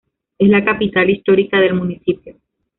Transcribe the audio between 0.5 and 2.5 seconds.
capital histórica del municipio.